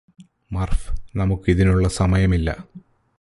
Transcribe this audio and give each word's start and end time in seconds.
മര്ഫ് 0.51 0.87
നമുക്കിതിനുള്ള 1.15 1.87
സമയമില്ല 1.97 2.49